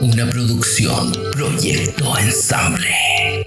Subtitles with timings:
[0.00, 3.46] Una producción Proyecto Ensamble.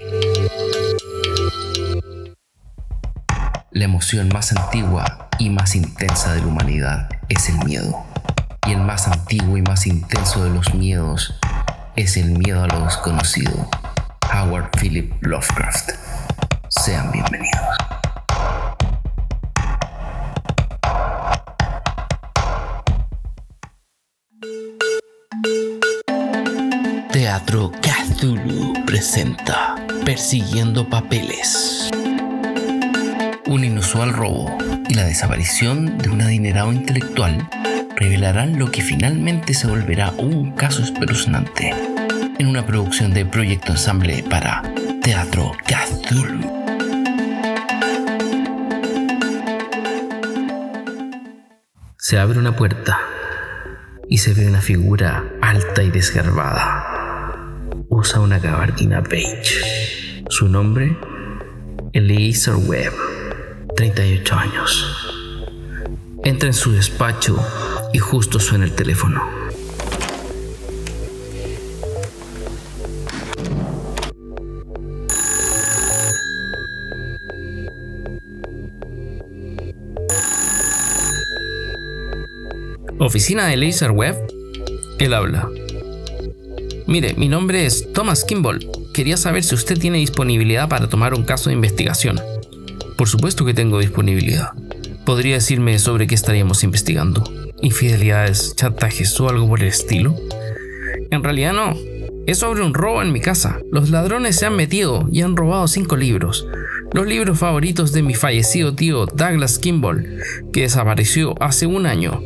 [3.70, 8.04] La emoción más antigua y más intensa de la humanidad es el miedo.
[8.66, 11.38] Y el más antiguo y más intenso de los miedos
[11.94, 13.70] es el miedo a lo desconocido.
[14.34, 15.90] Howard Philip Lovecraft.
[16.68, 17.85] Sean bienvenidos.
[27.26, 31.90] Teatro Cthulhu presenta Persiguiendo Papeles.
[33.46, 34.56] Un inusual robo
[34.88, 37.50] y la desaparición de un adinerado intelectual
[37.96, 41.74] revelarán lo que finalmente se volverá un caso espeluznante
[42.38, 44.62] en una producción de Proyecto Ensamble para
[45.02, 46.48] Teatro Cthulhu.
[51.98, 53.00] Se abre una puerta
[54.08, 56.85] y se ve una figura alta y desgarbada.
[57.98, 60.22] Usa una gabardina beige.
[60.28, 60.98] Su nombre,
[61.94, 62.92] Eliezer Webb,
[63.74, 64.86] 38 años.
[66.22, 67.38] Entra en su despacho
[67.94, 69.22] y justo suena el teléfono.
[82.98, 84.16] Oficina de Laser Web.
[84.98, 85.48] Él habla.
[86.88, 88.64] Mire, mi nombre es Thomas Kimball.
[88.94, 92.20] Quería saber si usted tiene disponibilidad para tomar un caso de investigación.
[92.96, 94.52] Por supuesto que tengo disponibilidad.
[95.04, 97.24] ¿Podría decirme sobre qué estaríamos investigando?
[97.60, 100.14] ¿Infidelidades, chantajes o algo por el estilo?
[101.10, 101.76] En realidad no.
[102.28, 103.58] Es sobre un robo en mi casa.
[103.72, 106.46] Los ladrones se han metido y han robado cinco libros.
[106.92, 112.22] Los libros favoritos de mi fallecido tío Douglas Kimball, que desapareció hace un año.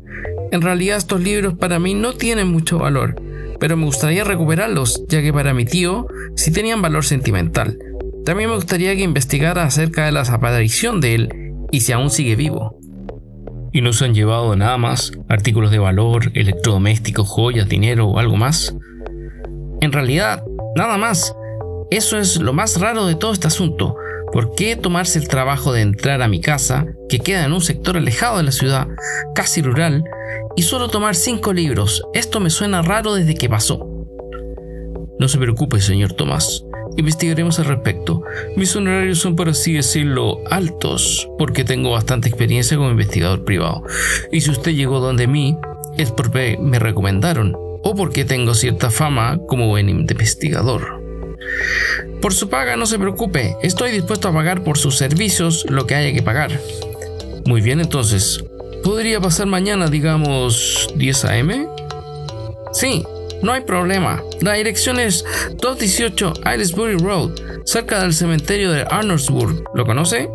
[0.52, 3.20] En realidad estos libros para mí no tienen mucho valor,
[3.60, 7.78] pero me gustaría recuperarlos, ya que para mi tío sí tenían valor sentimental.
[8.24, 12.34] También me gustaría que investigara acerca de la desaparición de él y si aún sigue
[12.34, 12.78] vivo.
[13.72, 15.12] ¿Y no se han llevado nada más?
[15.28, 18.74] ¿Artículos de valor, electrodomésticos, joyas, dinero o algo más?
[19.80, 20.42] En realidad,
[20.74, 21.34] nada más.
[21.90, 23.96] Eso es lo más raro de todo este asunto.
[24.32, 27.96] ¿Por qué tomarse el trabajo de entrar a mi casa, que queda en un sector
[27.96, 28.88] alejado de la ciudad,
[29.34, 30.04] casi rural,
[30.60, 32.02] y solo tomar cinco libros?
[32.12, 34.06] Esto me suena raro desde que pasó.
[35.18, 36.66] No se preocupe, señor Tomás.
[36.98, 38.22] Investigaremos al respecto.
[38.56, 43.84] Mis honorarios son, por así decirlo, altos, porque tengo bastante experiencia como investigador privado.
[44.32, 45.56] Y si usted llegó donde mí,
[45.96, 51.02] es porque me recomendaron, o porque tengo cierta fama como buen investigador.
[52.20, 55.94] Por su paga no se preocupe, estoy dispuesto a pagar por sus servicios lo que
[55.94, 56.60] haya que pagar.
[57.46, 58.44] Muy bien entonces,
[58.82, 61.68] ¿podría pasar mañana, digamos, 10 a.m.?
[62.72, 63.04] Sí,
[63.42, 64.22] no hay problema.
[64.40, 65.24] La dirección es
[65.56, 67.30] 218 Aylesbury Road,
[67.64, 69.64] cerca del cementerio de Arnoldsburg.
[69.74, 70.28] ¿Lo conoce?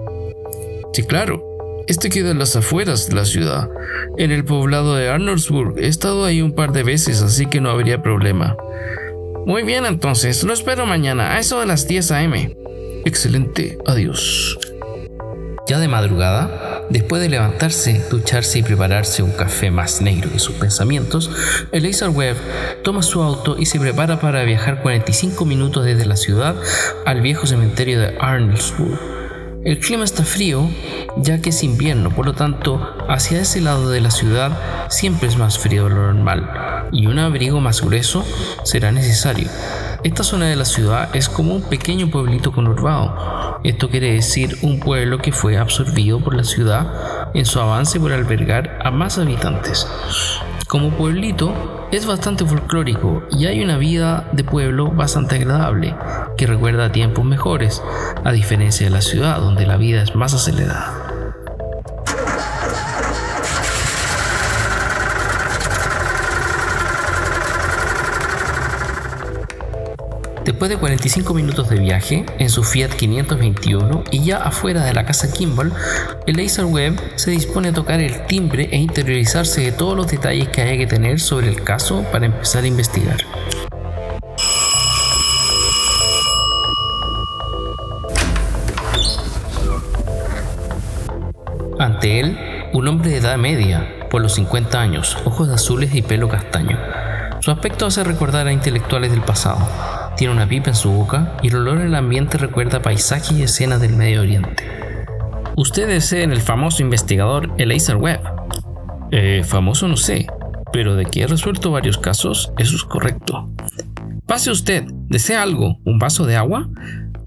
[0.93, 1.43] Sí, claro.
[1.87, 3.69] Este queda en las afueras de la ciudad,
[4.17, 5.77] en el poblado de Arnoldsburg.
[5.77, 8.57] He estado ahí un par de veces, así que no habría problema.
[9.45, 12.57] Muy bien, entonces, lo espero mañana, a eso de las 10 a.m.
[13.05, 14.57] Excelente, adiós.
[15.67, 20.55] Ya de madrugada, después de levantarse, ducharse y prepararse un café más negro que sus
[20.55, 21.29] pensamientos,
[21.71, 22.37] Eliezer Webb
[22.83, 26.55] toma su auto y se prepara para viajar 45 minutos desde la ciudad
[27.05, 28.99] al viejo cementerio de Arnoldsburg.
[29.63, 30.69] El clima está frío,
[31.17, 32.79] ya que es invierno, por lo tanto,
[33.09, 34.51] hacia ese lado de la ciudad
[34.89, 38.23] siempre es más frío de lo normal y un abrigo más grueso
[38.63, 39.49] será necesario.
[40.05, 43.59] Esta zona de la ciudad es como un pequeño pueblito conurbado.
[43.63, 48.13] Esto quiere decir un pueblo que fue absorbido por la ciudad en su avance por
[48.13, 49.87] albergar a más habitantes.
[50.67, 55.95] Como pueblito es bastante folclórico y hay una vida de pueblo bastante agradable
[56.37, 57.81] que recuerda tiempos mejores,
[58.23, 61.04] a diferencia de la ciudad donde la vida es más acelerada.
[70.45, 75.03] Después de 45 minutos de viaje en su Fiat 521 y ya afuera de la
[75.03, 75.73] casa Kimball,
[76.27, 80.49] el Laser Web se dispone a tocar el timbre e interiorizarse de todos los detalles
[80.49, 83.17] que haya que tener sobre el caso para empezar a investigar.
[91.79, 92.37] Ante él,
[92.71, 96.77] un hombre de edad media, por los 50 años, ojos azules y pelo castaño.
[97.39, 99.67] Su aspecto hace recordar a intelectuales del pasado,
[100.15, 103.43] tiene una pipa en su boca y el olor en el ambiente recuerda paisajes y
[103.43, 104.63] escenas del Medio Oriente.
[105.57, 108.21] Usted es el famoso investigador Eliezer Webb.
[109.11, 110.27] Eh, famoso no sé,
[110.73, 113.49] pero de que he resuelto varios casos, eso es correcto.
[114.25, 115.77] Pase usted, ¿desea algo?
[115.85, 116.69] ¿Un vaso de agua?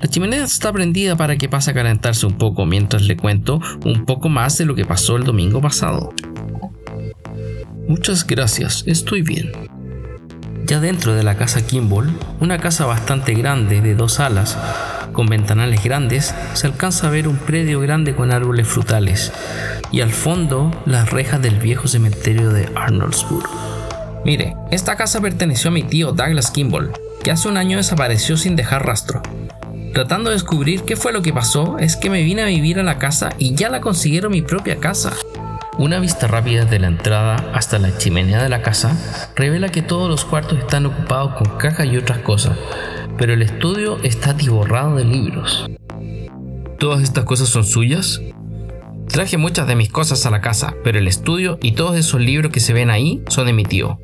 [0.01, 4.05] La chimenea está prendida para que pase a calentarse un poco mientras le cuento un
[4.05, 6.13] poco más de lo que pasó el domingo pasado.
[7.89, 9.51] Muchas gracias, estoy bien.
[10.69, 14.59] Ya dentro de la casa Kimball, una casa bastante grande de dos alas,
[15.15, 19.33] con ventanales grandes, se alcanza a ver un predio grande con árboles frutales
[19.91, 23.49] y al fondo las rejas del viejo cementerio de Arnoldsburg.
[24.27, 26.93] Mire, esta casa perteneció a mi tío Douglas Kimball,
[27.23, 29.23] que hace un año desapareció sin dejar rastro.
[29.95, 32.83] Tratando de descubrir qué fue lo que pasó, es que me vine a vivir a
[32.83, 35.15] la casa y ya la considero mi propia casa.
[35.79, 38.97] Una vista rápida de la entrada hasta la chimenea de la casa
[39.37, 42.59] revela que todos los cuartos están ocupados con cajas y otras cosas,
[43.17, 45.71] pero el estudio está atiborrado de libros.
[46.81, 48.21] ¿Todas estas cosas son suyas?
[49.07, 52.51] Traje muchas de mis cosas a la casa, pero el estudio y todos esos libros
[52.51, 54.01] que se ven ahí son de mi tío.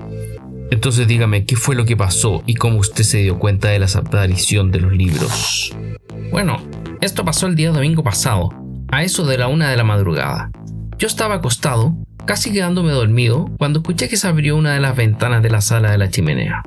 [0.70, 3.86] Entonces dígame, ¿qué fue lo que pasó y cómo usted se dio cuenta de la
[3.86, 5.74] desaparición de los libros?
[6.30, 6.62] Bueno,
[7.00, 8.50] esto pasó el día domingo pasado,
[8.92, 10.52] a eso de la una de la madrugada.
[10.96, 15.42] Yo estaba acostado, casi quedándome dormido, cuando escuché que se abrió una de las ventanas
[15.42, 16.62] de la sala de la chimenea.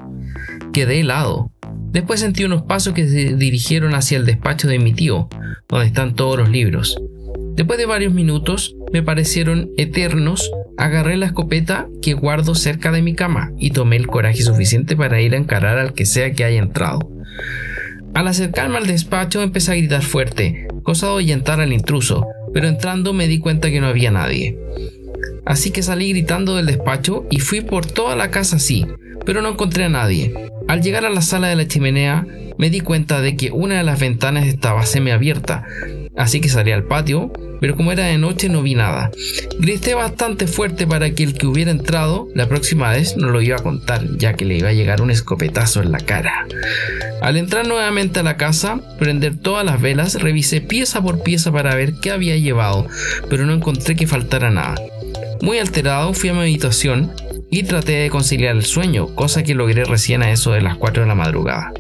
[0.74, 1.51] Quedé helado.
[1.91, 5.29] Después sentí unos pasos que se dirigieron hacia el despacho de mi tío,
[5.69, 6.97] donde están todos los libros.
[7.56, 13.15] Después de varios minutos, me parecieron eternos, agarré la escopeta que guardo cerca de mi
[13.15, 16.59] cama y tomé el coraje suficiente para ir a encarar al que sea que haya
[16.59, 17.00] entrado.
[18.13, 22.27] Al acercarme al despacho empecé a gritar fuerte, cosa de ahuyentar al intruso,
[22.57, 24.57] pero entrando me di cuenta que no había nadie.
[25.45, 28.83] Así que salí gritando del despacho y fui por toda la casa así,
[29.27, 30.33] pero no encontré a nadie.
[30.68, 32.25] Al llegar a la sala de la chimenea,
[32.57, 35.68] me di cuenta de que una de las ventanas estaba semiabierta,
[36.18, 39.12] así que salí al patio, pero como era de noche no vi nada.
[39.59, 43.57] Grité bastante fuerte para que el que hubiera entrado la próxima vez no lo iba
[43.57, 46.48] a contar, ya que le iba a llegar un escopetazo en la cara.
[47.21, 51.75] Al entrar nuevamente a la casa, prender todas las velas, revisé pieza por pieza para
[51.75, 52.88] ver qué había llevado,
[53.30, 54.75] pero no encontré que faltara nada.
[55.42, 57.12] Muy alterado fui a mi habitación
[57.50, 61.03] y traté de conciliar el sueño, cosa que logré recién a eso de las 4
[61.03, 61.71] de la madrugada.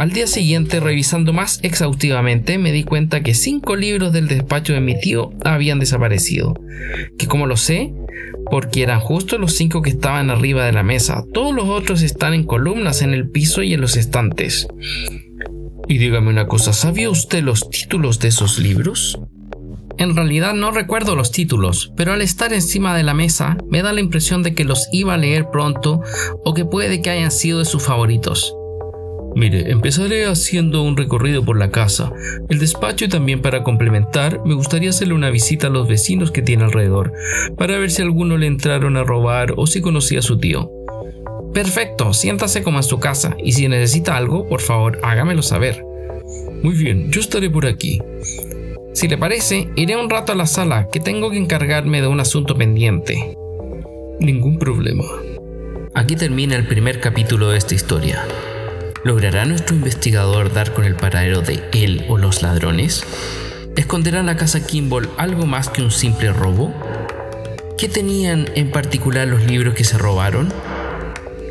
[0.00, 4.80] Al día siguiente, revisando más exhaustivamente, me di cuenta que cinco libros del despacho de
[4.80, 6.54] mi tío habían desaparecido.
[7.18, 7.92] Que como lo sé,
[8.50, 11.22] porque eran justo los cinco que estaban arriba de la mesa.
[11.34, 14.68] Todos los otros están en columnas en el piso y en los estantes.
[15.86, 19.20] Y dígame una cosa, ¿sabía usted los títulos de esos libros?
[19.98, 23.92] En realidad no recuerdo los títulos, pero al estar encima de la mesa me da
[23.92, 26.00] la impresión de que los iba a leer pronto
[26.42, 28.54] o que puede que hayan sido de sus favoritos.
[29.34, 32.12] Mire, empezaré haciendo un recorrido por la casa,
[32.48, 36.42] el despacho y también para complementar, me gustaría hacerle una visita a los vecinos que
[36.42, 37.12] tiene alrededor,
[37.56, 40.70] para ver si alguno le entraron a robar o si conocía a su tío.
[41.54, 45.84] Perfecto, siéntase como en su casa y si necesita algo, por favor, hágamelo saber.
[46.62, 48.00] Muy bien, yo estaré por aquí.
[48.92, 52.20] Si le parece, iré un rato a la sala, que tengo que encargarme de un
[52.20, 53.36] asunto pendiente.
[54.18, 55.04] Ningún problema.
[55.94, 58.22] Aquí termina el primer capítulo de esta historia.
[59.02, 63.02] ¿Logrará nuestro investigador dar con el paradero de él o los ladrones?
[63.74, 66.74] ¿Esconderá la casa Kimball algo más que un simple robo?
[67.78, 70.52] ¿Qué tenían en particular los libros que se robaron?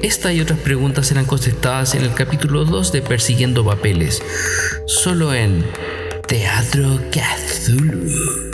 [0.04, 4.22] Esta y otras preguntas serán contestadas en el capítulo 2 de Persiguiendo Papeles,
[4.86, 5.66] solo en
[6.28, 8.49] Teatro Cthulhu.